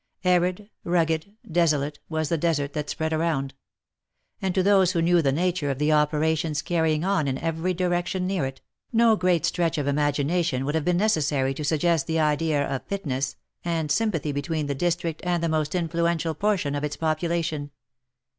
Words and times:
Arid, 0.23 0.71
rugged, 0.83 1.35
desolate, 1.51 1.99
was 2.09 2.29
the 2.29 2.35
desert 2.39 2.73
that 2.73 2.89
spread 2.89 3.13
around; 3.13 3.53
and 4.41 4.55
to 4.55 4.63
those 4.63 4.93
who 4.93 4.99
knew 5.03 5.21
the 5.21 5.31
nature 5.31 5.69
of 5.69 5.77
the 5.77 5.91
operations 5.91 6.63
carrying 6.63 7.03
on 7.03 7.27
in 7.27 7.37
every 7.37 7.71
direction 7.71 8.25
near 8.25 8.43
it, 8.47 8.61
no 8.91 9.15
great 9.15 9.45
stretch 9.45 9.77
of 9.77 9.85
imagination 9.85 10.65
would 10.65 10.73
have 10.73 10.85
been 10.85 10.97
necessary 10.97 11.53
to 11.53 11.63
suggest 11.63 12.07
the 12.07 12.19
idea 12.19 12.65
of 12.67 12.81
fitness, 12.87 13.35
and 13.63 13.91
sympathy 13.91 14.31
between 14.31 14.65
the 14.65 14.73
district, 14.73 15.21
and 15.23 15.43
the 15.43 15.47
most 15.47 15.75
influential 15.75 16.33
portion 16.33 16.73
of 16.73 16.83
its 16.83 16.97
population. 16.97 17.69